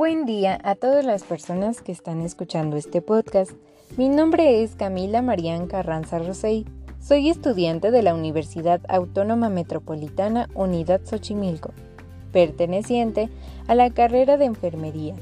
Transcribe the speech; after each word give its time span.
Buen 0.00 0.24
día 0.24 0.58
a 0.64 0.76
todas 0.76 1.04
las 1.04 1.24
personas 1.24 1.82
que 1.82 1.92
están 1.92 2.22
escuchando 2.22 2.78
este 2.78 3.02
podcast. 3.02 3.52
Mi 3.98 4.08
nombre 4.08 4.62
es 4.62 4.74
Camila 4.74 5.20
Marían 5.20 5.66
Carranza 5.66 6.18
Rosey. 6.18 6.64
Soy 7.02 7.28
estudiante 7.28 7.90
de 7.90 8.02
la 8.02 8.14
Universidad 8.14 8.80
Autónoma 8.88 9.50
Metropolitana 9.50 10.48
Unidad 10.54 11.02
Xochimilco, 11.04 11.74
perteneciente 12.32 13.28
a 13.66 13.74
la 13.74 13.90
carrera 13.90 14.38
de 14.38 14.46
enfermería. 14.46 15.16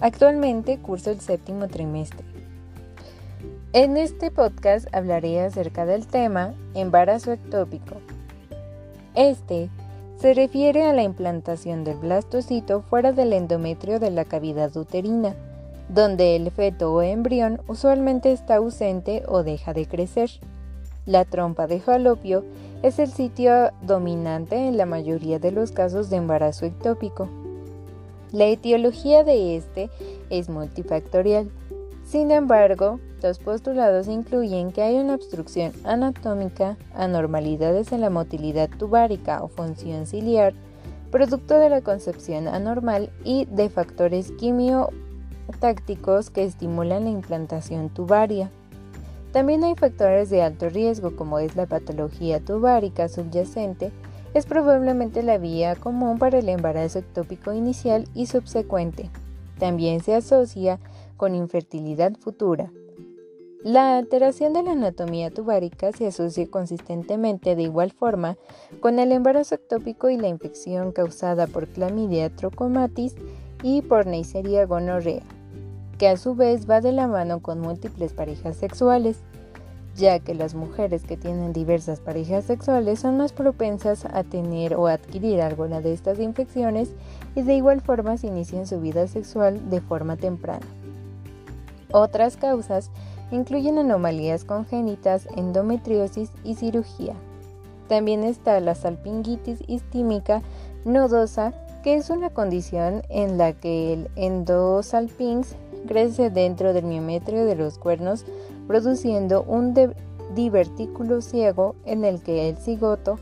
Actualmente 0.00 0.78
curso 0.78 1.12
el 1.12 1.20
séptimo 1.20 1.68
trimestre. 1.68 2.26
En 3.72 3.96
este 3.96 4.32
podcast 4.32 4.92
hablaré 4.92 5.42
acerca 5.42 5.86
del 5.86 6.08
tema 6.08 6.54
embarazo 6.74 7.30
ectópico. 7.30 7.94
Este 9.14 9.70
se 10.18 10.34
refiere 10.34 10.82
a 10.84 10.92
la 10.92 11.04
implantación 11.04 11.84
del 11.84 11.96
blastocito 11.98 12.82
fuera 12.82 13.12
del 13.12 13.32
endometrio 13.32 14.00
de 14.00 14.10
la 14.10 14.24
cavidad 14.24 14.76
uterina, 14.76 15.36
donde 15.88 16.34
el 16.34 16.50
feto 16.50 16.92
o 16.92 17.02
embrión 17.02 17.60
usualmente 17.68 18.32
está 18.32 18.56
ausente 18.56 19.22
o 19.28 19.44
deja 19.44 19.72
de 19.72 19.86
crecer. 19.86 20.30
La 21.06 21.24
trompa 21.24 21.66
de 21.68 21.80
falopio 21.80 22.44
es 22.82 22.98
el 22.98 23.08
sitio 23.08 23.70
dominante 23.82 24.56
en 24.56 24.76
la 24.76 24.86
mayoría 24.86 25.38
de 25.38 25.52
los 25.52 25.70
casos 25.70 26.10
de 26.10 26.16
embarazo 26.16 26.66
ectópico. 26.66 27.28
La 28.32 28.46
etiología 28.46 29.22
de 29.24 29.56
este 29.56 29.88
es 30.30 30.48
multifactorial. 30.48 31.48
Sin 32.08 32.30
embargo, 32.30 33.00
los 33.22 33.38
postulados 33.38 34.08
incluyen 34.08 34.72
que 34.72 34.80
hay 34.80 34.96
una 34.96 35.14
obstrucción 35.14 35.72
anatómica, 35.84 36.78
anormalidades 36.94 37.92
en 37.92 38.00
la 38.00 38.08
motilidad 38.08 38.70
tubárica 38.70 39.42
o 39.42 39.48
función 39.48 40.06
ciliar, 40.06 40.54
producto 41.10 41.58
de 41.58 41.68
la 41.68 41.82
concepción 41.82 42.48
anormal 42.48 43.10
y 43.24 43.44
de 43.44 43.68
factores 43.68 44.32
quimiotácticos 44.32 46.30
que 46.30 46.44
estimulan 46.44 47.04
la 47.04 47.10
implantación 47.10 47.90
tubaria. 47.90 48.50
También 49.32 49.62
hay 49.62 49.74
factores 49.74 50.30
de 50.30 50.40
alto 50.40 50.70
riesgo 50.70 51.14
como 51.14 51.38
es 51.40 51.56
la 51.56 51.66
patología 51.66 52.40
tubárica 52.40 53.10
subyacente, 53.10 53.92
es 54.32 54.46
probablemente 54.46 55.22
la 55.22 55.36
vía 55.36 55.76
común 55.76 56.18
para 56.18 56.38
el 56.38 56.48
embarazo 56.48 57.00
ectópico 57.00 57.52
inicial 57.52 58.08
y 58.14 58.24
subsecuente. 58.28 59.10
También 59.58 60.00
se 60.00 60.14
asocia 60.14 60.78
con 61.18 61.34
infertilidad 61.34 62.14
futura. 62.18 62.72
La 63.64 63.98
alteración 63.98 64.52
de 64.52 64.62
la 64.62 64.70
anatomía 64.70 65.30
tubárica 65.30 65.90
se 65.90 66.06
asocia 66.06 66.46
consistentemente 66.48 67.56
de 67.56 67.64
igual 67.64 67.90
forma 67.90 68.38
con 68.78 69.00
el 69.00 69.10
embarazo 69.10 69.56
ectópico 69.56 70.08
y 70.08 70.16
la 70.16 70.28
infección 70.28 70.92
causada 70.92 71.48
por 71.48 71.66
clamidia 71.66 72.30
trochomatis 72.30 73.16
y 73.64 73.82
por 73.82 74.06
Neisseria 74.06 74.64
gonorrea, 74.64 75.24
que 75.98 76.06
a 76.06 76.16
su 76.16 76.36
vez 76.36 76.70
va 76.70 76.80
de 76.80 76.92
la 76.92 77.08
mano 77.08 77.42
con 77.42 77.60
múltiples 77.60 78.12
parejas 78.12 78.56
sexuales, 78.56 79.18
ya 79.96 80.20
que 80.20 80.34
las 80.34 80.54
mujeres 80.54 81.02
que 81.02 81.16
tienen 81.16 81.52
diversas 81.52 81.98
parejas 81.98 82.44
sexuales 82.44 83.00
son 83.00 83.16
más 83.16 83.32
propensas 83.32 84.04
a 84.04 84.22
tener 84.22 84.76
o 84.76 84.86
adquirir 84.86 85.40
alguna 85.40 85.80
de 85.80 85.92
estas 85.92 86.20
infecciones 86.20 86.92
y 87.34 87.42
de 87.42 87.56
igual 87.56 87.80
forma 87.80 88.16
se 88.16 88.28
inician 88.28 88.68
su 88.68 88.80
vida 88.80 89.08
sexual 89.08 89.68
de 89.68 89.80
forma 89.80 90.16
temprana. 90.16 90.66
Otras 91.92 92.36
causas 92.36 92.90
incluyen 93.30 93.78
anomalías 93.78 94.44
congénitas, 94.44 95.26
endometriosis 95.36 96.30
y 96.44 96.54
cirugía. 96.54 97.14
También 97.88 98.24
está 98.24 98.60
la 98.60 98.74
salpingitis 98.74 99.60
istímica 99.66 100.42
nodosa, 100.84 101.52
que 101.82 101.94
es 101.94 102.10
una 102.10 102.30
condición 102.30 103.02
en 103.08 103.38
la 103.38 103.52
que 103.52 103.92
el 103.94 104.10
endosalpinx 104.16 105.54
crece 105.86 106.30
dentro 106.30 106.72
del 106.72 106.84
miometrio 106.84 107.46
de 107.46 107.54
los 107.54 107.78
cuernos, 107.78 108.24
produciendo 108.66 109.42
un 109.44 109.74
divertículo 110.34 111.22
ciego 111.22 111.74
en 111.86 112.04
el 112.04 112.20
que 112.20 112.50
el 112.50 112.58
cigoto 112.58 113.18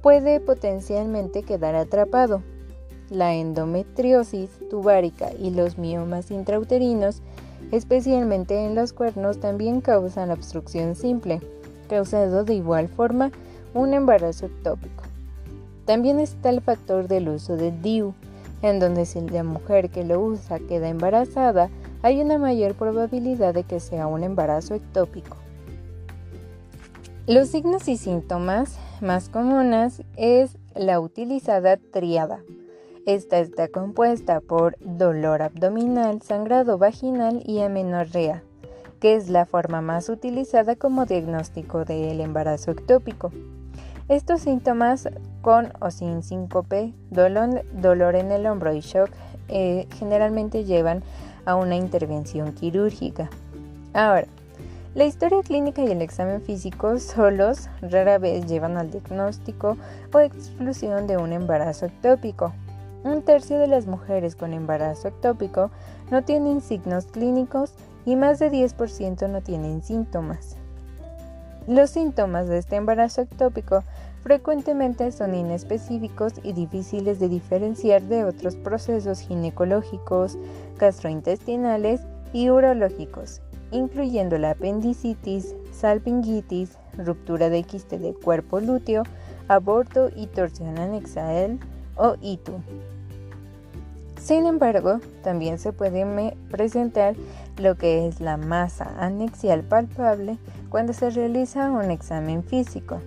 puede 0.00 0.40
potencialmente 0.40 1.42
quedar 1.42 1.74
atrapado. 1.74 2.42
La 3.10 3.34
endometriosis 3.34 4.50
tubárica 4.70 5.32
y 5.38 5.50
los 5.50 5.76
miomas 5.76 6.30
intrauterinos 6.30 7.22
especialmente 7.72 8.64
en 8.64 8.74
los 8.74 8.92
cuernos, 8.92 9.38
también 9.38 9.80
causan 9.80 10.30
obstrucción 10.30 10.94
simple, 10.94 11.40
causando 11.88 12.44
de 12.44 12.54
igual 12.54 12.88
forma 12.88 13.30
un 13.74 13.94
embarazo 13.94 14.46
ectópico. 14.46 15.04
También 15.84 16.20
está 16.20 16.50
el 16.50 16.60
factor 16.60 17.08
del 17.08 17.28
uso 17.28 17.56
de 17.56 17.72
DIU, 17.72 18.14
en 18.62 18.78
donde 18.78 19.06
si 19.06 19.20
la 19.20 19.42
mujer 19.42 19.90
que 19.90 20.04
lo 20.04 20.20
usa 20.20 20.58
queda 20.58 20.88
embarazada, 20.88 21.70
hay 22.02 22.20
una 22.20 22.38
mayor 22.38 22.74
probabilidad 22.74 23.54
de 23.54 23.64
que 23.64 23.80
sea 23.80 24.06
un 24.06 24.22
embarazo 24.22 24.74
ectópico. 24.74 25.36
Los 27.26 27.48
signos 27.48 27.88
y 27.88 27.96
síntomas 27.96 28.78
más 29.00 29.28
comunes 29.28 30.02
es 30.16 30.56
la 30.74 31.00
utilizada 31.00 31.76
triada, 31.76 32.40
esta 33.14 33.40
está 33.40 33.66
compuesta 33.66 34.40
por 34.40 34.76
dolor 34.78 35.42
abdominal, 35.42 36.22
sangrado 36.22 36.78
vaginal 36.78 37.42
y 37.44 37.60
amenorrea, 37.60 38.44
que 39.00 39.16
es 39.16 39.28
la 39.28 39.46
forma 39.46 39.80
más 39.80 40.08
utilizada 40.08 40.76
como 40.76 41.06
diagnóstico 41.06 41.84
del 41.84 42.20
embarazo 42.20 42.70
ectópico. 42.70 43.32
Estos 44.08 44.42
síntomas 44.42 45.08
con 45.42 45.72
o 45.80 45.90
sin 45.90 46.22
síncope, 46.22 46.92
dolor, 47.10 48.14
en 48.14 48.30
el 48.30 48.46
hombro 48.46 48.72
y 48.72 48.80
shock 48.80 49.10
eh, 49.48 49.88
generalmente 49.98 50.64
llevan 50.64 51.02
a 51.46 51.56
una 51.56 51.74
intervención 51.74 52.52
quirúrgica. 52.52 53.28
Ahora, 53.92 54.28
la 54.94 55.04
historia 55.04 55.42
clínica 55.42 55.82
y 55.82 55.90
el 55.90 56.02
examen 56.02 56.42
físico 56.42 56.98
solos 56.98 57.68
rara 57.82 58.18
vez 58.18 58.46
llevan 58.46 58.76
al 58.76 58.90
diagnóstico 58.90 59.76
o 60.12 60.18
exclusión 60.20 61.06
de 61.06 61.16
un 61.16 61.32
embarazo 61.32 61.86
ectópico, 61.86 62.52
un 63.04 63.22
tercio 63.22 63.58
de 63.58 63.66
las 63.66 63.86
mujeres 63.86 64.36
con 64.36 64.52
embarazo 64.52 65.08
ectópico 65.08 65.70
no 66.10 66.22
tienen 66.22 66.60
signos 66.60 67.06
clínicos 67.06 67.72
y 68.04 68.16
más 68.16 68.38
de 68.38 68.50
10% 68.50 69.28
no 69.28 69.42
tienen 69.42 69.82
síntomas. 69.82 70.56
Los 71.66 71.90
síntomas 71.90 72.48
de 72.48 72.58
este 72.58 72.76
embarazo 72.76 73.22
ectópico 73.22 73.84
frecuentemente 74.22 75.12
son 75.12 75.34
inespecíficos 75.34 76.34
y 76.42 76.52
difíciles 76.52 77.20
de 77.20 77.28
diferenciar 77.28 78.02
de 78.02 78.24
otros 78.24 78.56
procesos 78.56 79.20
ginecológicos, 79.20 80.36
gastrointestinales 80.78 82.00
y 82.32 82.50
urológicos, 82.50 83.40
incluyendo 83.70 84.38
la 84.38 84.52
apendicitis, 84.52 85.54
salpingitis, 85.72 86.76
ruptura 86.96 87.50
de 87.50 87.62
quiste 87.62 87.98
de 87.98 88.14
cuerpo 88.14 88.60
lúteo, 88.60 89.04
aborto 89.48 90.10
y 90.14 90.26
torsión 90.26 90.78
anexa 90.78 91.32
o 92.00 92.16
ITU. 92.20 92.54
Sin 94.20 94.46
embargo, 94.46 95.00
también 95.22 95.58
se 95.58 95.72
puede 95.72 96.36
presentar 96.50 97.14
lo 97.58 97.76
que 97.76 98.06
es 98.06 98.20
la 98.20 98.36
masa 98.36 98.94
anexial 98.98 99.62
palpable 99.62 100.38
cuando 100.68 100.92
se 100.92 101.10
realiza 101.10 101.70
un 101.70 101.90
examen 101.90 102.42
físico. 102.44 103.00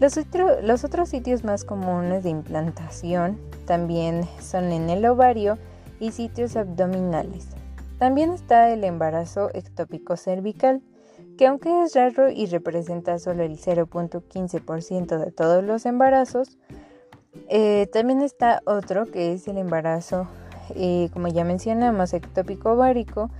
Los, 0.00 0.18
los, 0.62 0.84
otros 0.84 1.08
sitios 1.08 1.44
más 1.44 1.64
comunes 1.64 2.24
de 2.24 2.30
implantación 2.30 3.38
también 3.66 4.28
son 4.40 4.72
en 4.72 4.90
el 4.90 5.06
ovario 5.06 5.58
y 6.00 6.10
sitios 6.10 6.56
abdominales. 6.56 7.48
También 7.98 8.32
está 8.32 8.70
el 8.70 8.82
embarazo 8.82 9.50
ectópico 9.54 10.16
cervical, 10.16 10.82
que 11.38 11.46
aunque 11.46 11.84
es 11.84 11.94
raro 11.94 12.28
y 12.28 12.46
representa 12.46 13.18
solo 13.20 13.44
el 13.44 13.58
0.15% 13.58 15.18
de 15.18 15.30
todos 15.30 15.62
los 15.62 15.86
embarazos, 15.86 16.58
eh, 17.48 17.88
también 17.92 18.22
está 18.22 18.62
otro 18.64 19.06
que 19.06 19.32
es 19.32 19.46
el 19.48 19.58
embarazo, 19.58 20.28
eh, 20.74 21.10
como 21.12 21.28
ya 21.28 21.44
mencionamos, 21.44 22.14
ectópico 22.14 22.72
ovárico, 22.72 23.30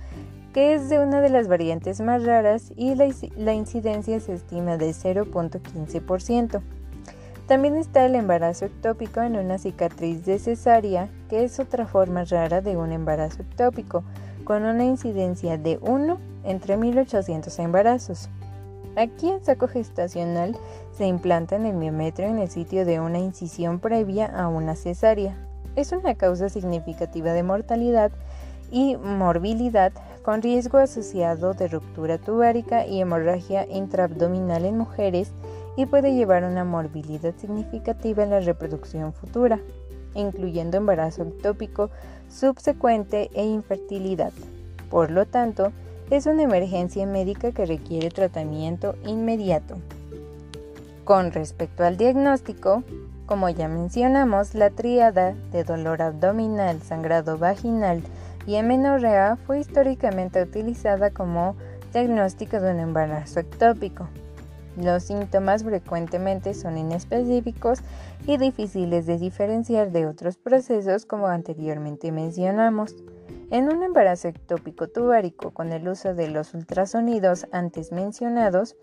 que 0.53 0.73
es 0.73 0.89
de 0.89 0.99
una 0.99 1.21
de 1.21 1.29
las 1.29 1.47
variantes 1.47 1.99
más 2.01 2.23
raras 2.23 2.71
y 2.75 2.95
la, 2.95 3.07
la 3.35 3.53
incidencia 3.53 4.19
se 4.19 4.33
estima 4.33 4.77
de 4.77 4.91
0.15%. 4.91 6.61
También 7.47 7.75
está 7.75 8.05
el 8.05 8.15
embarazo 8.15 8.65
ectópico 8.65 9.21
en 9.21 9.35
una 9.35 9.57
cicatriz 9.57 10.25
de 10.25 10.39
cesárea, 10.39 11.09
que 11.29 11.43
es 11.43 11.59
otra 11.59 11.85
forma 11.85 12.23
rara 12.23 12.61
de 12.61 12.75
un 12.77 12.91
embarazo 12.91 13.43
ectópico, 13.43 14.03
con 14.45 14.63
una 14.63 14.85
incidencia 14.85 15.57
de 15.57 15.77
1 15.81 16.17
entre 16.43 16.77
1800 16.77 17.59
embarazos. 17.59 18.29
Aquí 18.97 19.29
el 19.29 19.43
saco 19.43 19.67
gestacional 19.67 20.57
se 20.93 21.05
implanta 21.05 21.57
en 21.57 21.65
el 21.65 21.75
miometrio 21.75 22.27
en 22.27 22.39
el 22.39 22.49
sitio 22.49 22.85
de 22.85 23.01
una 23.01 23.19
incisión 23.19 23.79
previa 23.79 24.25
a 24.25 24.47
una 24.47 24.75
cesárea. 24.75 25.35
Es 25.75 25.91
una 25.91 26.15
causa 26.15 26.47
significativa 26.47 27.33
de 27.33 27.43
mortalidad 27.43 28.11
y 28.71 28.95
morbilidad 28.95 29.91
con 30.23 30.41
riesgo 30.41 30.77
asociado 30.77 31.53
de 31.53 31.67
ruptura 31.67 32.17
tubárica 32.17 32.87
y 32.87 33.01
hemorragia 33.01 33.67
intraabdominal 33.67 34.63
en 34.63 34.77
mujeres 34.77 35.31
y 35.75 35.85
puede 35.85 36.15
llevar 36.15 36.45
a 36.45 36.47
una 36.47 36.63
morbilidad 36.63 37.35
significativa 37.35 38.23
en 38.23 38.29
la 38.29 38.39
reproducción 38.39 39.13
futura. 39.13 39.59
incluyendo 40.15 40.77
embarazo 40.77 41.23
ectópico 41.23 41.89
subsecuente 42.29 43.29
e 43.33 43.43
infertilidad. 43.43 44.31
Por 44.89 45.11
lo 45.11 45.25
tanto, 45.25 45.73
es 46.09 46.25
una 46.25 46.43
emergencia 46.43 47.05
médica 47.05 47.51
que 47.51 47.65
requiere 47.65 48.09
tratamiento 48.09 48.95
inmediato. 49.05 49.77
Con 51.03 51.31
respecto 51.31 51.83
al 51.83 51.97
diagnóstico, 51.97 52.83
como 53.25 53.49
ya 53.49 53.67
mencionamos, 53.67 54.53
la 54.53 54.69
tríada 54.69 55.33
de 55.51 55.63
dolor 55.63 56.01
abdominal, 56.01 56.81
sangrado 56.81 57.37
vaginal 57.37 58.03
y 58.45 58.57
amenorrea 58.57 59.35
fue 59.35 59.59
históricamente 59.59 60.41
utilizada 60.41 61.09
como 61.09 61.55
diagnóstico 61.91 62.59
de 62.59 62.71
un 62.71 62.79
embarazo 62.79 63.39
ectópico. 63.39 64.07
Los 64.77 65.03
síntomas 65.03 65.63
frecuentemente 65.63 66.53
son 66.53 66.77
inespecíficos 66.77 67.79
y 68.27 68.37
difíciles 68.37 69.05
de 69.05 69.17
diferenciar 69.17 69.91
de 69.91 70.05
otros 70.05 70.37
procesos 70.37 71.05
como 71.05 71.27
anteriormente 71.27 72.11
mencionamos. 72.11 72.95
En 73.51 73.71
un 73.71 73.83
embarazo 73.83 74.27
ectópico 74.27 74.87
tubárico 74.87 75.51
con 75.51 75.71
el 75.71 75.87
uso 75.87 76.15
de 76.15 76.29
los 76.29 76.55
ultrasonidos 76.55 77.45
antes 77.51 77.91
mencionados, 77.91 78.75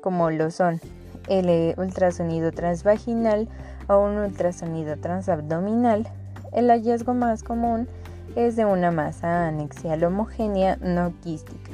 como 0.00 0.30
lo 0.30 0.50
son 0.50 0.80
el 1.28 1.74
ultrasonido 1.78 2.50
transvaginal 2.50 3.48
o 3.86 3.98
un 3.98 4.18
ultrasonido 4.18 4.96
transabdominal, 4.96 6.08
el 6.52 6.68
hallazgo 6.68 7.14
más 7.14 7.44
común 7.44 7.86
es 8.34 8.56
de 8.56 8.64
una 8.64 8.90
masa 8.90 9.46
anexial 9.46 10.02
homogénea 10.02 10.76
no 10.76 11.12
quística. 11.22 11.70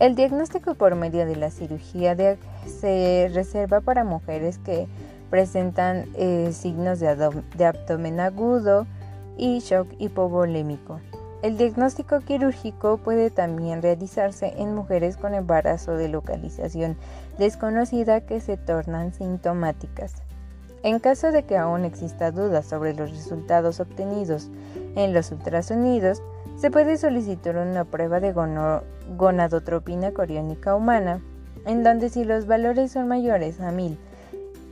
El 0.00 0.16
diagnóstico 0.16 0.74
por 0.74 0.96
medio 0.96 1.26
de 1.26 1.36
la 1.36 1.50
cirugía 1.50 2.16
se 2.66 3.30
reserva 3.32 3.80
para 3.80 4.02
mujeres 4.02 4.58
que 4.58 4.88
presentan 5.30 6.06
eh, 6.14 6.50
signos 6.52 6.98
de 6.98 7.64
abdomen 7.64 8.20
agudo 8.20 8.86
y 9.36 9.60
shock 9.60 9.88
hipovolémico. 9.98 11.00
El 11.42 11.58
diagnóstico 11.58 12.20
quirúrgico 12.20 12.96
puede 12.98 13.30
también 13.30 13.82
realizarse 13.82 14.54
en 14.56 14.74
mujeres 14.74 15.16
con 15.16 15.34
embarazo 15.34 15.92
de 15.92 16.08
localización 16.08 16.96
desconocida 17.38 18.22
que 18.22 18.40
se 18.40 18.56
tornan 18.56 19.12
sintomáticas. 19.12 20.14
En 20.82 20.98
caso 20.98 21.32
de 21.32 21.44
que 21.44 21.56
aún 21.56 21.84
exista 21.84 22.30
duda 22.30 22.62
sobre 22.62 22.94
los 22.94 23.10
resultados 23.10 23.80
obtenidos 23.80 24.50
en 24.94 25.12
los 25.12 25.30
ultrasonidos, 25.30 26.22
se 26.56 26.70
puede 26.70 26.96
solicitar 26.96 27.56
una 27.58 27.84
prueba 27.84 28.18
de 28.18 28.32
gonadotropina 29.16 30.12
coriónica 30.12 30.74
humana, 30.74 31.20
en 31.66 31.82
donde 31.82 32.08
si 32.08 32.24
los 32.24 32.46
valores 32.46 32.92
son 32.92 33.08
mayores 33.08 33.60
a 33.60 33.72
1000 33.72 33.98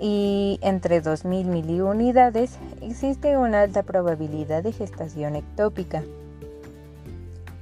y 0.00 0.58
entre 0.62 1.00
2000 1.00 1.46
miliunidades, 1.46 2.58
existe 2.80 3.36
una 3.36 3.62
alta 3.62 3.82
probabilidad 3.82 4.62
de 4.62 4.72
gestación 4.72 5.36
ectópica. 5.36 6.02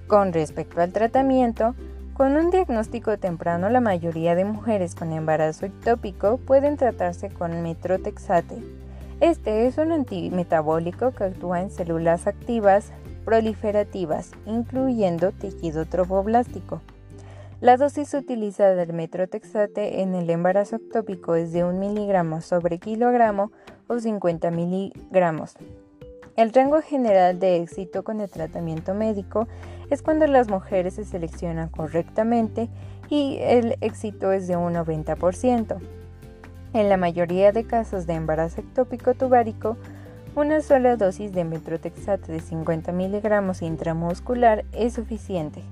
Con 0.06 0.32
respecto 0.32 0.80
al 0.80 0.92
tratamiento, 0.92 1.74
con 2.14 2.36
un 2.36 2.50
diagnóstico 2.50 3.16
temprano, 3.18 3.70
la 3.70 3.80
mayoría 3.80 4.34
de 4.34 4.44
mujeres 4.44 4.94
con 4.94 5.12
embarazo 5.12 5.66
ectópico 5.66 6.36
pueden 6.36 6.76
tratarse 6.76 7.30
con 7.30 7.62
metrotexate. 7.62 8.62
Este 9.20 9.66
es 9.66 9.78
un 9.78 9.92
antimetabólico 9.92 11.12
que 11.12 11.24
actúa 11.24 11.62
en 11.62 11.70
células 11.70 12.26
activas 12.26 12.92
proliferativas, 13.24 14.32
incluyendo 14.46 15.32
tejido 15.32 15.86
trofoblástico. 15.86 16.80
La 17.62 17.76
dosis 17.76 18.12
utilizada 18.14 18.74
del 18.74 18.92
metrotexate 18.92 20.00
en 20.00 20.16
el 20.16 20.28
embarazo 20.30 20.74
ectópico 20.74 21.36
es 21.36 21.52
de 21.52 21.62
1 21.62 21.78
miligramo 21.78 22.40
sobre 22.40 22.78
kilogramo 22.78 23.52
o 23.86 24.00
50 24.00 24.50
miligramos. 24.50 25.54
El 26.34 26.52
rango 26.52 26.82
general 26.82 27.38
de 27.38 27.58
éxito 27.62 28.02
con 28.02 28.20
el 28.20 28.28
tratamiento 28.28 28.94
médico 28.94 29.46
es 29.90 30.02
cuando 30.02 30.26
las 30.26 30.48
mujeres 30.48 30.94
se 30.94 31.04
seleccionan 31.04 31.68
correctamente 31.68 32.68
y 33.08 33.38
el 33.40 33.76
éxito 33.80 34.32
es 34.32 34.48
de 34.48 34.56
un 34.56 34.74
90%. 34.74 35.78
En 36.74 36.88
la 36.88 36.96
mayoría 36.96 37.52
de 37.52 37.62
casos 37.62 38.08
de 38.08 38.14
embarazo 38.14 38.60
ectópico 38.60 39.14
tubárico, 39.14 39.76
una 40.34 40.62
sola 40.62 40.96
dosis 40.96 41.32
de 41.32 41.44
metrotexate 41.44 42.32
de 42.32 42.40
50 42.40 42.90
miligramos 42.90 43.62
intramuscular 43.62 44.64
es 44.72 44.94
suficiente. 44.94 45.62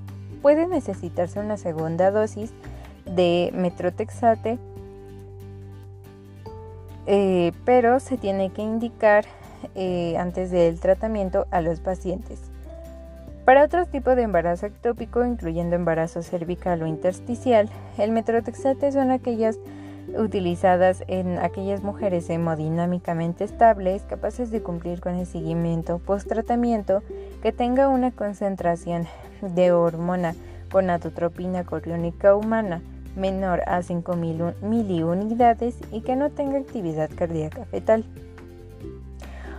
Puede 0.43 0.67
necesitarse 0.67 1.39
una 1.41 1.57
segunda 1.57 2.11
dosis 2.11 2.53
de 3.05 3.51
metrotexate, 3.55 4.59
eh, 7.07 7.53
pero 7.65 8.01
se 8.01 8.17
tiene 8.17 8.51
que 8.51 8.63
indicar 8.63 9.25
eh, 9.75 10.17
antes 10.17 10.51
del 10.51 10.81
tratamiento 10.81 11.47
a 11.51 11.61
los 11.61 11.81
pacientes. 11.81 12.41
Para 13.45 13.65
otros 13.65 13.89
tipos 13.89 14.17
de 14.17 14.23
embarazo 14.23 14.67
ectópico, 14.67 15.25
incluyendo 15.25 15.75
embarazo 15.75 16.23
cervical 16.23 16.83
o 16.83 16.87
intersticial, 16.87 17.69
el 17.99 18.13
metrotexate 18.13 18.93
son 18.93 19.11
aquellas 19.11 19.59
utilizadas 20.17 21.05
en 21.09 21.39
aquellas 21.39 21.83
mujeres 21.83 22.29
hemodinámicamente 22.31 23.45
estables, 23.45 24.03
capaces 24.03 24.51
de 24.51 24.63
cumplir 24.63 25.01
con 25.01 25.15
el 25.15 25.27
seguimiento 25.27 25.99
post-tratamiento, 25.99 27.03
que 27.43 27.53
tenga 27.53 27.89
una 27.89 28.11
concentración 28.11 29.07
de 29.43 29.73
hormona 29.73 30.35
gonadotropina 30.71 31.65
coriónica 31.65 32.35
humana 32.35 32.83
menor 33.17 33.63
a 33.67 33.83
5 33.83 34.15
miliunidades 34.63 35.77
y 35.91 36.03
que 36.03 36.17
no 36.17 36.31
tenga 36.31 36.59
actividad 36.59 37.11
cardíaca 37.15 37.65
fetal. 37.65 38.05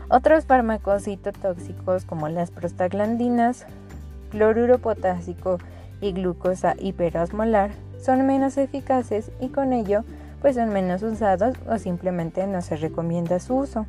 Otros 0.10 0.46
fármacos 0.46 1.04
citotóxicos 1.04 2.06
como 2.06 2.28
las 2.30 2.52
prostaglandinas, 2.52 3.66
cloruro 4.30 4.80
potásico 4.80 5.58
y 6.02 6.12
glucosa 6.14 6.76
hiperosmolar 6.80 7.72
son 8.02 8.26
menos 8.26 8.58
eficaces 8.58 9.32
y 9.40 9.50
con 9.50 9.74
ello 9.74 10.04
pues 10.42 10.56
son 10.56 10.70
menos 10.70 11.04
usados 11.04 11.56
o 11.68 11.78
simplemente 11.78 12.46
no 12.48 12.62
se 12.62 12.76
recomienda 12.76 13.40
su 13.40 13.56
uso. 13.56 13.86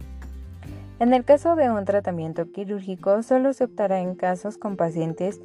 En 1.01 1.15
el 1.15 1.25
caso 1.25 1.57
de 1.57 1.69
un 1.69 1.85
tratamiento 1.85 2.53
quirúrgico, 2.53 3.25
solo 3.25 3.53
se 3.55 3.65
optará 3.65 4.01
en 4.01 4.15
casos 4.15 4.57
con 4.57 4.77
pacientes 4.77 5.41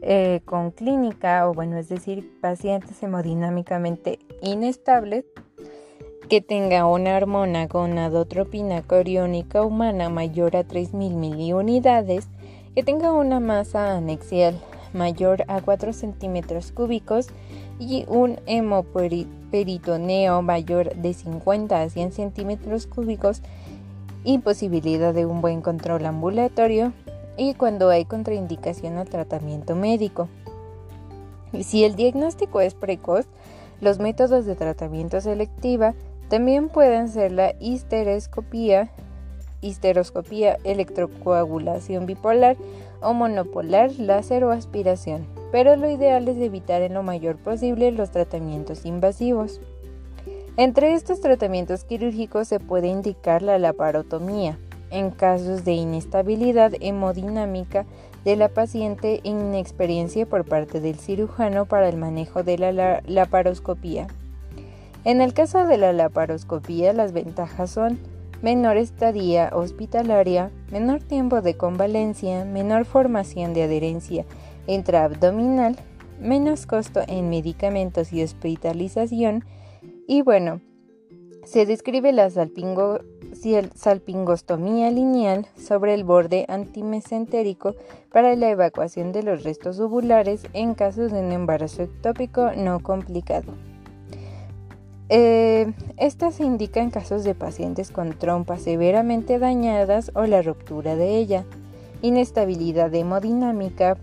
eh, 0.00 0.40
con 0.46 0.70
clínica 0.70 1.46
o 1.48 1.52
bueno, 1.52 1.76
es 1.76 1.90
decir, 1.90 2.40
pacientes 2.40 3.02
hemodinámicamente 3.02 4.20
inestables 4.40 5.26
que 6.30 6.40
tenga 6.40 6.86
una 6.86 7.14
hormona 7.14 7.66
gonadotropina 7.66 8.80
coriónica 8.80 9.62
humana 9.62 10.08
mayor 10.08 10.56
a 10.56 10.64
3.000 10.64 11.12
miliunidades, 11.12 12.26
que 12.74 12.82
tenga 12.82 13.12
una 13.12 13.38
masa 13.38 13.98
anexial 13.98 14.58
mayor 14.94 15.44
a 15.48 15.60
4 15.60 15.92
centímetros 15.92 16.72
cúbicos 16.72 17.28
y 17.78 18.06
un 18.08 18.40
hemoperitoneo 19.52 20.40
mayor 20.40 20.94
de 20.94 21.12
50 21.12 21.82
a 21.82 21.88
100 21.88 22.12
centímetros 22.12 22.86
cúbicos 22.86 23.42
y 24.24 24.38
posibilidad 24.38 25.12
de 25.12 25.26
un 25.26 25.40
buen 25.40 25.60
control 25.60 26.06
ambulatorio 26.06 26.92
y 27.36 27.54
cuando 27.54 27.90
hay 27.90 28.04
contraindicación 28.04 28.96
al 28.96 29.08
tratamiento 29.08 29.74
médico. 29.76 30.28
Si 31.60 31.84
el 31.84 31.96
diagnóstico 31.96 32.60
es 32.60 32.74
precoz, 32.74 33.26
los 33.80 33.98
métodos 33.98 34.46
de 34.46 34.54
tratamiento 34.54 35.20
selectiva 35.20 35.94
también 36.28 36.70
pueden 36.70 37.08
ser 37.08 37.32
la 37.32 37.54
histeroscopía, 37.60 38.90
histeroscopía, 39.60 40.56
electrocoagulación 40.64 42.06
bipolar 42.06 42.56
o 43.02 43.12
monopolar, 43.12 43.90
láser 43.98 44.44
o 44.44 44.50
aspiración, 44.50 45.26
pero 45.52 45.76
lo 45.76 45.88
ideal 45.88 46.26
es 46.26 46.38
evitar 46.38 46.80
en 46.82 46.94
lo 46.94 47.02
mayor 47.02 47.36
posible 47.36 47.92
los 47.92 48.10
tratamientos 48.10 48.86
invasivos. 48.86 49.60
Entre 50.56 50.94
estos 50.94 51.20
tratamientos 51.20 51.84
quirúrgicos 51.84 52.48
se 52.48 52.58
puede 52.58 52.88
indicar 52.88 53.42
la 53.42 53.58
laparotomía 53.58 54.58
en 54.90 55.10
casos 55.10 55.64
de 55.64 55.72
inestabilidad 55.72 56.72
hemodinámica 56.80 57.84
de 58.24 58.36
la 58.36 58.48
paciente 58.48 59.20
e 59.24 59.28
inexperiencia 59.28 60.26
por 60.26 60.44
parte 60.46 60.80
del 60.80 60.96
cirujano 60.98 61.66
para 61.66 61.88
el 61.88 61.96
manejo 61.96 62.42
de 62.42 62.58
la 62.58 63.02
laparoscopía. 63.06 64.06
En 65.04 65.20
el 65.20 65.34
caso 65.34 65.66
de 65.66 65.76
la 65.76 65.92
laparoscopía, 65.92 66.92
las 66.92 67.12
ventajas 67.12 67.70
son 67.70 67.98
menor 68.42 68.76
estadía 68.76 69.50
hospitalaria, 69.52 70.50
menor 70.70 71.02
tiempo 71.02 71.42
de 71.42 71.56
convalencia, 71.56 72.44
menor 72.44 72.84
formación 72.84 73.54
de 73.54 73.64
adherencia 73.64 74.24
intraabdominal, 74.66 75.76
menos 76.20 76.66
costo 76.66 77.00
en 77.06 77.30
medicamentos 77.30 78.12
y 78.12 78.22
hospitalización 78.22 79.44
y 80.06 80.22
bueno, 80.22 80.60
se 81.44 81.66
describe 81.66 82.12
la 82.12 82.30
salpingostomía 82.30 84.90
lineal 84.90 85.46
sobre 85.56 85.94
el 85.94 86.04
borde 86.04 86.46
antimesentérico 86.48 87.74
para 88.12 88.36
la 88.36 88.50
evacuación 88.50 89.10
de 89.12 89.24
los 89.24 89.42
restos 89.42 89.80
ovulares 89.80 90.42
en 90.52 90.74
casos 90.74 91.10
de 91.10 91.20
un 91.20 91.32
embarazo 91.32 91.82
ectópico 91.82 92.52
no 92.56 92.78
complicado. 92.80 93.54
Eh, 95.08 95.72
esta 95.96 96.30
se 96.30 96.44
indica 96.44 96.80
en 96.80 96.90
casos 96.90 97.24
de 97.24 97.34
pacientes 97.34 97.90
con 97.90 98.16
trompas 98.18 98.62
severamente 98.62 99.38
dañadas 99.38 100.10
o 100.14 100.24
la 100.24 100.42
ruptura 100.42 100.96
de 100.96 101.18
ella, 101.18 101.44
inestabilidad 102.02 102.94
hemodinámica, 102.94 103.96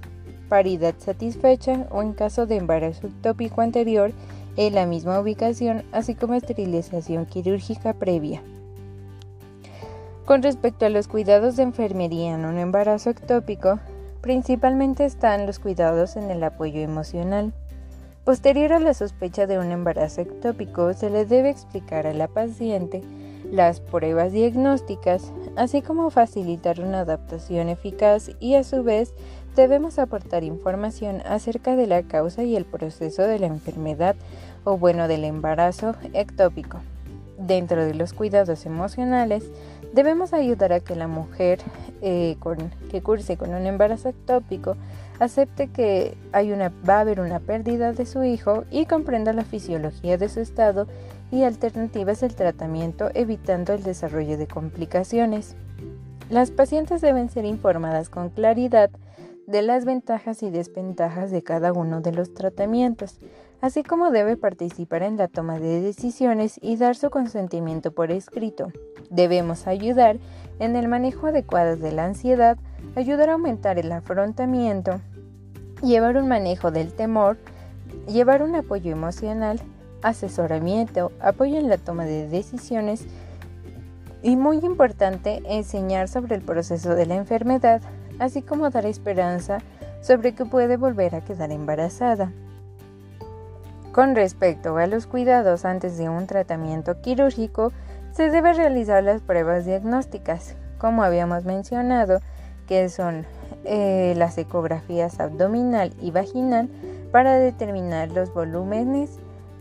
paridad 0.49 0.95
satisfecha 0.97 1.87
o 1.91 2.01
en 2.01 2.13
caso 2.13 2.45
de 2.45 2.57
embarazo 2.57 3.07
ectópico 3.07 3.61
anterior 3.61 4.11
en 4.57 4.75
la 4.75 4.85
misma 4.85 5.19
ubicación, 5.19 5.83
así 5.93 6.15
como 6.15 6.33
esterilización 6.33 7.25
quirúrgica 7.25 7.93
previa. 7.93 8.41
Con 10.25 10.43
respecto 10.43 10.85
a 10.85 10.89
los 10.89 11.07
cuidados 11.07 11.55
de 11.55 11.63
enfermería 11.63 12.35
en 12.35 12.45
un 12.45 12.57
embarazo 12.57 13.09
ectópico, 13.09 13.79
principalmente 14.21 15.05
están 15.05 15.45
los 15.47 15.59
cuidados 15.59 16.17
en 16.17 16.29
el 16.29 16.43
apoyo 16.43 16.81
emocional. 16.81 17.53
Posterior 18.25 18.73
a 18.73 18.79
la 18.79 18.93
sospecha 18.93 19.47
de 19.47 19.57
un 19.57 19.71
embarazo 19.71 20.21
ectópico, 20.21 20.93
se 20.93 21.09
le 21.09 21.25
debe 21.25 21.49
explicar 21.49 22.05
a 22.05 22.13
la 22.13 22.27
paciente 22.27 23.01
las 23.51 23.79
pruebas 23.79 24.31
diagnósticas, 24.31 25.31
así 25.55 25.81
como 25.81 26.09
facilitar 26.11 26.81
una 26.81 26.99
adaptación 26.99 27.69
eficaz 27.69 28.29
y 28.39 28.55
a 28.55 28.63
su 28.63 28.83
vez 28.83 29.13
debemos 29.55 29.99
aportar 29.99 30.43
información 30.43 31.21
acerca 31.25 31.75
de 31.75 31.87
la 31.87 32.03
causa 32.03 32.43
y 32.43 32.55
el 32.55 32.65
proceso 32.65 33.23
de 33.23 33.39
la 33.39 33.47
enfermedad 33.47 34.15
o 34.63 34.77
bueno 34.77 35.07
del 35.07 35.23
embarazo 35.23 35.95
ectópico. 36.13 36.79
Dentro 37.37 37.85
de 37.85 37.93
los 37.93 38.13
cuidados 38.13 38.65
emocionales, 38.65 39.45
debemos 39.93 40.33
ayudar 40.33 40.73
a 40.73 40.79
que 40.81 40.95
la 40.95 41.07
mujer 41.07 41.59
eh, 42.01 42.37
que 42.91 43.01
curse 43.01 43.37
con 43.37 43.53
un 43.53 43.65
embarazo 43.65 44.09
ectópico 44.09 44.75
acepte 45.19 45.67
que 45.67 46.17
hay 46.31 46.51
una, 46.51 46.71
va 46.87 46.97
a 46.97 46.99
haber 47.01 47.19
una 47.19 47.39
pérdida 47.39 47.93
de 47.93 48.05
su 48.05 48.23
hijo 48.23 48.65
y 48.71 48.85
comprenda 48.85 49.33
la 49.33 49.43
fisiología 49.43 50.17
de 50.17 50.29
su 50.29 50.39
estado 50.39 50.87
y 51.31 51.43
alternativas 51.43 52.21
del 52.21 52.35
tratamiento 52.35 53.09
evitando 53.13 53.73
el 53.73 53.83
desarrollo 53.83 54.37
de 54.37 54.47
complicaciones. 54.47 55.55
Las 56.29 56.51
pacientes 56.51 57.01
deben 57.01 57.29
ser 57.29 57.45
informadas 57.45 58.09
con 58.09 58.29
claridad 58.29 58.91
de 59.49 59.63
las 59.63 59.83
ventajas 59.83 60.43
y 60.43 60.51
desventajas 60.51 61.31
de 61.31 61.41
cada 61.41 61.73
uno 61.73 62.01
de 62.01 62.11
los 62.11 62.35
tratamientos, 62.35 63.19
así 63.61 63.81
como 63.81 64.11
debe 64.11 64.37
participar 64.37 65.01
en 65.01 65.17
la 65.17 65.27
toma 65.27 65.57
de 65.57 65.81
decisiones 65.81 66.59
y 66.61 66.77
dar 66.77 66.95
su 66.95 67.09
consentimiento 67.09 67.91
por 67.91 68.11
escrito. 68.11 68.71
Debemos 69.09 69.65
ayudar 69.65 70.17
en 70.59 70.75
el 70.75 70.87
manejo 70.87 71.25
adecuado 71.25 71.77
de 71.77 71.91
la 71.91 72.05
ansiedad, 72.05 72.59
ayudar 72.95 73.29
a 73.29 73.33
aumentar 73.33 73.79
el 73.79 73.91
afrontamiento, 73.91 75.01
llevar 75.81 76.17
un 76.17 76.27
manejo 76.27 76.69
del 76.69 76.93
temor, 76.93 77.37
llevar 78.07 78.43
un 78.43 78.53
apoyo 78.53 78.91
emocional, 78.91 79.59
asesoramiento, 80.03 81.11
apoyo 81.19 81.57
en 81.57 81.69
la 81.69 81.79
toma 81.79 82.05
de 82.05 82.27
decisiones 82.27 83.07
y 84.21 84.35
muy 84.35 84.57
importante 84.57 85.41
enseñar 85.47 86.07
sobre 86.07 86.35
el 86.35 86.43
proceso 86.43 86.93
de 86.93 87.07
la 87.07 87.15
enfermedad, 87.15 87.81
así 88.19 88.41
como 88.41 88.69
dar 88.69 88.85
esperanza 88.85 89.59
sobre 90.01 90.33
que 90.33 90.45
puede 90.45 90.77
volver 90.77 91.15
a 91.15 91.21
quedar 91.21 91.51
embarazada. 91.51 92.31
Con 93.91 94.15
respecto 94.15 94.77
a 94.77 94.87
los 94.87 95.07
cuidados 95.07 95.65
antes 95.65 95.97
de 95.97 96.09
un 96.09 96.27
tratamiento 96.27 97.01
quirúrgico, 97.01 97.71
se 98.11 98.29
debe 98.29 98.53
realizar 98.53 99.03
las 99.03 99.21
pruebas 99.21 99.65
diagnósticas, 99.65 100.55
como 100.77 101.03
habíamos 101.03 101.45
mencionado, 101.45 102.21
que 102.67 102.89
son 102.89 103.25
eh, 103.65 104.13
las 104.15 104.37
ecografías 104.37 105.19
abdominal 105.19 105.93
y 106.01 106.11
vaginal 106.11 106.69
para 107.11 107.35
determinar 107.35 108.11
los 108.11 108.33
volúmenes 108.33 109.17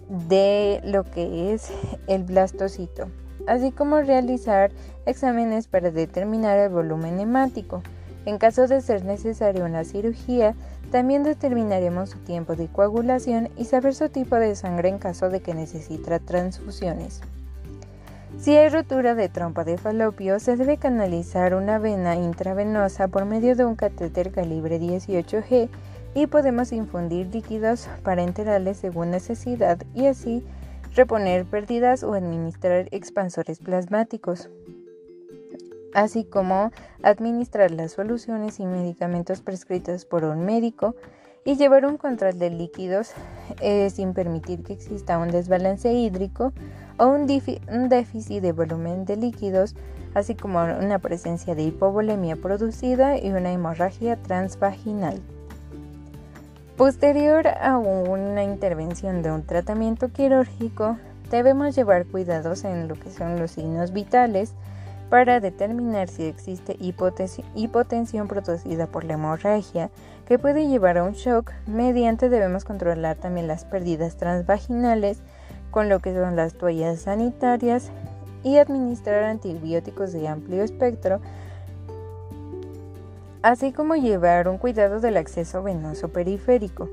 de 0.09 0.81
lo 0.85 1.05
que 1.05 1.53
es 1.53 1.71
el 2.07 2.25
blastocito, 2.25 3.09
así 3.47 3.73
como 3.73 4.01
realizar 4.01 4.71
exámenes 5.07 5.69
para 5.69 5.91
determinar 5.91 6.59
el 6.59 6.69
volumen 6.71 7.19
hemático. 7.19 7.83
En 8.29 8.37
caso 8.37 8.67
de 8.67 8.83
ser 8.83 9.07
necesaria 9.07 9.65
una 9.65 9.85
cirugía, 9.85 10.55
también 10.91 11.23
determinaremos 11.23 12.11
su 12.11 12.19
tiempo 12.19 12.57
de 12.57 12.69
coagulación 12.69 13.49
y 13.57 13.65
saber 13.65 13.95
su 13.95 14.11
tipo 14.11 14.37
de 14.37 14.55
sangre 14.55 14.91
en 14.91 14.99
caso 14.99 15.31
de 15.31 15.41
que 15.41 15.55
necesite 15.55 16.21
transfusiones. 16.21 17.23
Si 18.39 18.55
hay 18.55 18.69
rotura 18.69 19.15
de 19.15 19.31
trompa 19.31 19.65
de 19.65 19.79
falopio, 19.79 20.41
se 20.41 20.57
debe 20.57 20.77
canalizar 20.77 21.55
una 21.55 21.79
vena 21.79 22.17
intravenosa 22.17 23.09
por 23.09 23.25
medio 23.25 23.57
de 23.57 23.65
un 23.65 23.77
catéter 23.77 24.31
calibre 24.31 24.79
18G 24.79 25.71
y 26.15 26.27
podemos 26.27 26.73
infundir 26.73 27.29
líquidos 27.29 27.89
parenterales 28.03 28.77
según 28.77 29.11
necesidad 29.11 29.79
y 29.95 30.05
así 30.05 30.45
reponer 30.95 31.47
pérdidas 31.47 32.03
o 32.03 32.13
administrar 32.13 32.89
expansores 32.91 33.59
plasmáticos, 33.59 34.51
así 35.95 36.25
como 36.25 36.71
administrar 37.03 37.71
las 37.71 37.93
soluciones 37.93 38.61
y 38.61 38.67
medicamentos 38.67 39.41
prescritos 39.41 40.05
por 40.05 40.25
un 40.25 40.45
médico 40.45 40.95
y 41.45 41.57
llevar 41.57 41.87
un 41.87 41.97
control 41.97 42.39
de 42.39 42.51
líquidos 42.51 43.13
eh, 43.61 43.89
sin 43.91 44.13
permitir 44.13 44.63
que 44.63 44.75
exista 44.75 45.19
un 45.19 45.31
desbalance 45.31 45.93
hídrico 45.93 46.53
o 46.99 47.07
un, 47.07 47.27
déficit 47.27 48.43
de 48.43 48.53
volumen 48.53 49.05
de 49.05 49.17
líquidos, 49.17 49.75
así 50.15 50.35
como 50.35 50.63
una 50.63 50.99
presencia 50.99 51.55
de 51.55 51.63
hipovolemia 51.63 52.37
producida 52.37 53.17
y 53.17 53.31
una 53.31 53.53
hemorragia 53.53 54.17
transvaginal. 54.17 55.23
Posterior 56.77 57.49
a 57.49 57.79
una 57.79 58.45
intervención 58.45 59.23
de 59.23 59.33
un 59.33 59.45
tratamiento 59.45 60.11
quirúrgico, 60.13 60.99
debemos 61.31 61.75
llevar 61.75 62.07
cuidados 62.07 62.65
en 62.65 62.89
lo 62.89 62.95
que 62.95 63.11
son 63.11 63.39
los 63.39 63.53
signos 63.53 63.93
vitales 63.93 64.55
para 65.11 65.41
determinar 65.41 66.09
si 66.09 66.25
existe 66.25 66.77
hipotensión 66.79 68.29
producida 68.29 68.87
por 68.87 69.05
la 69.05 69.15
hemorragia, 69.15 69.91
que 70.27 70.39
puede 70.39 70.69
llevar 70.69 70.99
a 70.99 71.05
un 71.05 71.13
shock. 71.13 71.53
Mediante 71.67 72.29
debemos 72.29 72.65
controlar 72.65 73.17
también 73.17 73.47
las 73.47 73.65
pérdidas 73.65 74.17
transvaginales, 74.17 75.21
con 75.71 75.89
lo 75.89 76.01
que 76.01 76.15
son 76.15 76.37
las 76.37 76.55
toallas 76.55 77.01
sanitarias 77.01 77.91
y 78.43 78.59
administrar 78.59 79.25
antibióticos 79.25 80.13
de 80.13 80.29
amplio 80.29 80.63
espectro, 80.63 81.21
así 83.43 83.73
como 83.73 83.95
llevar 83.95 84.49
un 84.49 84.59
cuidado 84.59 85.01
del 85.01 85.17
acceso 85.17 85.63
venoso 85.63 86.09
periférico. 86.09 86.89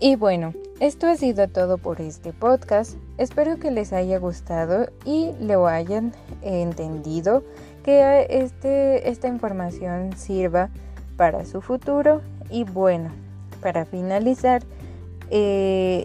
Y 0.00 0.16
bueno, 0.16 0.52
esto 0.80 1.06
ha 1.06 1.16
sido 1.16 1.48
todo 1.48 1.78
por 1.78 2.00
este 2.00 2.32
podcast. 2.32 2.96
Espero 3.18 3.58
que 3.58 3.70
les 3.70 3.92
haya 3.92 4.18
gustado 4.18 4.88
y 5.04 5.32
lo 5.40 5.66
hayan 5.66 6.12
entendido, 6.42 7.44
que 7.82 8.26
este, 8.28 9.08
esta 9.08 9.28
información 9.28 10.16
sirva 10.16 10.70
para 11.16 11.44
su 11.44 11.60
futuro. 11.60 12.22
Y 12.50 12.64
bueno, 12.64 13.10
para 13.62 13.84
finalizar, 13.84 14.62
eh, 15.30 16.04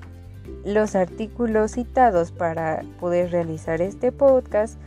los 0.65 0.95
artículos 0.95 1.71
citados 1.71 2.31
para 2.31 2.83
poder 2.99 3.31
realizar 3.31 3.81
este 3.81 4.11
podcast 4.11 4.79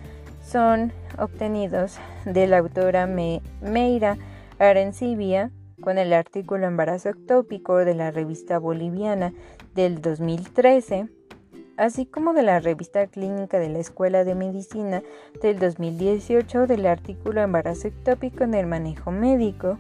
son 0.45 0.93
obtenidos 1.19 1.99
de 2.25 2.47
la 2.47 2.59
autora 2.59 3.07
Meira 3.07 4.19
Arencibia 4.59 5.51
con 5.81 5.99
el 5.99 6.13
artículo 6.13 6.67
Embarazo 6.67 7.11
ectópico 7.11 7.77
de 7.79 7.95
la 7.95 8.11
revista 8.11 8.59
boliviana 8.59 9.33
del 9.75 10.01
2013, 10.01 11.09
así 11.77 12.07
como 12.07 12.35
de 12.35 12.43
la 12.43 12.61
revista 12.61 13.07
clínica 13.07 13.59
de 13.59 13.69
la 13.69 13.79
Escuela 13.79 14.25
de 14.25 14.35
Medicina 14.35 15.03
del 15.41 15.59
2018 15.59 16.67
del 16.67 16.87
artículo 16.87 17.41
Embarazo 17.41 17.89
ectópico 17.89 18.45
en 18.45 18.55
el 18.55 18.67
manejo 18.67 19.11
médico, 19.11 19.79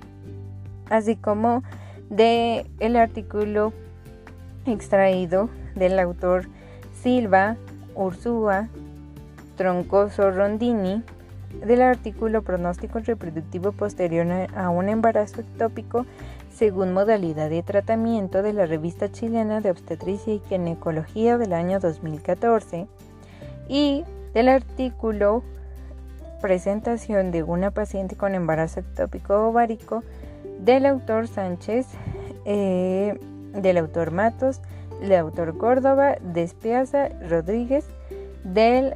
así 0.90 1.16
como 1.16 1.62
de 2.10 2.66
el 2.80 2.96
artículo 2.96 3.72
extraído 4.66 5.48
del 5.74 5.98
autor 5.98 6.46
Silva 7.02 7.56
Ursúa 7.94 8.68
Troncoso 9.56 10.30
Rondini 10.30 11.02
del 11.66 11.82
artículo 11.82 12.42
Pronóstico 12.42 12.98
reproductivo 13.00 13.72
posterior 13.72 14.26
a 14.54 14.70
un 14.70 14.88
embarazo 14.88 15.40
ectópico 15.40 16.06
según 16.54 16.92
modalidad 16.92 17.50
de 17.50 17.62
tratamiento 17.62 18.42
de 18.42 18.52
la 18.52 18.66
revista 18.66 19.10
chilena 19.10 19.60
de 19.60 19.70
obstetricia 19.70 20.34
y 20.34 20.40
ginecología 20.40 21.38
del 21.38 21.52
año 21.52 21.80
2014 21.80 22.86
y 23.68 24.04
del 24.34 24.48
artículo 24.48 25.42
Presentación 26.40 27.30
de 27.30 27.44
una 27.44 27.70
paciente 27.70 28.16
con 28.16 28.34
embarazo 28.34 28.80
ectópico 28.80 29.48
ovárico 29.48 30.02
del 30.58 30.86
autor 30.86 31.28
Sánchez 31.28 31.86
eh, 32.44 33.18
del 33.54 33.78
autor 33.78 34.10
Matos, 34.10 34.60
del 35.00 35.14
autor 35.14 35.56
Córdoba, 35.56 36.16
Despiaza, 36.20 37.10
Rodríguez, 37.28 37.84
del 38.42 38.94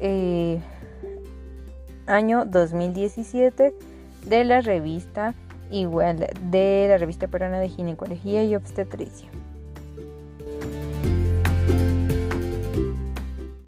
eh, 0.00 0.60
año 2.06 2.46
2017 2.46 3.74
de 4.26 4.44
la 4.44 4.62
revista 4.62 5.34
igual 5.70 6.26
de 6.50 6.86
la 6.88 6.98
revista 6.98 7.28
peruana 7.28 7.58
de 7.58 7.68
ginecología 7.68 8.44
y 8.44 8.54
obstetricia. 8.54 9.28